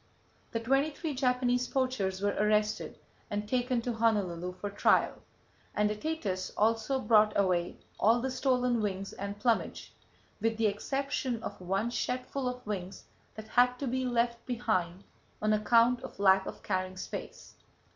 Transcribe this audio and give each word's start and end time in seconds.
The 0.51 0.59
twenty 0.59 0.89
three 0.89 1.13
Japanese 1.13 1.67
poachers 1.67 2.21
were 2.23 2.35
arrested 2.39 2.97
and 3.29 3.47
taken 3.47 3.83
to 3.83 3.93
Honolulu 3.93 4.53
for 4.53 4.71
trial, 4.71 5.21
and 5.75 5.87
the 5.87 5.93
Thetis 5.93 6.51
also 6.57 6.99
brought 6.99 7.33
away 7.37 7.77
all 7.99 8.19
the 8.19 8.31
stolen 8.31 8.81
wings 8.81 9.13
and 9.13 9.37
plumage 9.37 9.93
with 10.41 10.57
the 10.57 10.65
exception 10.65 11.43
of 11.43 11.61
one 11.61 11.91
shedful 11.91 12.49
of 12.49 12.65
wings 12.65 13.03
that 13.35 13.49
had 13.49 13.77
to 13.77 13.85
be 13.85 14.03
left 14.03 14.43
[Page 14.47 14.57
140] 14.57 14.57
behind 14.99 15.03
on 15.39 15.53
account 15.53 16.01
of 16.01 16.17
lack 16.17 16.47
of 16.47 16.63
carrying 16.63 16.97
space. 16.97 17.53